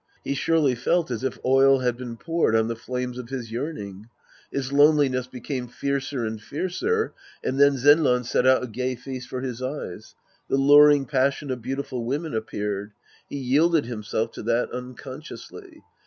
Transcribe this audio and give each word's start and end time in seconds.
He 0.23 0.33
surely 0.33 0.73
felt 0.73 1.11
as 1.11 1.23
if 1.23 1.37
oil 1.45 1.81
had 1.81 1.95
been 1.95 2.17
poured 2.17 2.55
on 2.55 2.67
the 2.67 2.75
flames 2.75 3.19
of 3.19 3.29
his 3.29 3.51
yearning.. 3.51 4.09
His 4.51 4.73
loneliness 4.73 5.27
became 5.27 5.67
fiercer 5.67 6.25
and 6.25 6.41
fiercer, 6.41 7.13
and 7.43 7.59
then 7.59 7.77
Zenran 7.77 8.23
set 8.25 8.47
out 8.47 8.63
a 8.63 8.67
gay 8.67 8.95
feast 8.95 9.29
for 9.29 9.41
his 9.41 9.61
eyes. 9.61 10.15
The 10.49 10.57
luring 10.57 11.05
passion 11.05 11.51
of 11.51 11.61
beautiful 11.61 12.03
women 12.03 12.33
appear 12.33 12.81
ed. 12.81 12.91
He 13.29 13.37
yielded 13.37 13.85
liimself 13.85 14.31
to 14.33 14.41
that 14.41 14.71
unconsciously. 14.71 15.83